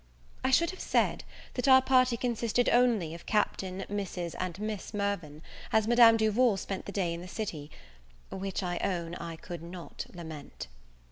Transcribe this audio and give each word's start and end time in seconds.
I 0.43 0.49
should 0.49 0.71
have 0.71 0.79
said, 0.79 1.23
that 1.53 1.67
our 1.67 1.79
party 1.83 2.17
consisted 2.17 2.67
only 2.69 3.13
of 3.13 3.27
Captain, 3.27 3.85
Mrs. 3.87 4.33
and 4.39 4.59
Miss 4.59 4.95
Mirvan, 4.95 5.43
as 5.71 5.87
Madame 5.87 6.17
Duval 6.17 6.57
spent 6.57 6.85
the 6.87 6.91
day 6.91 7.13
in 7.13 7.21
the 7.21 7.27
city; 7.27 7.69
which 8.31 8.63
I 8.63 8.79
own 8.83 9.13
I 9.13 9.35
could 9.35 9.61
not 9.61 10.07
lament. 10.11 10.65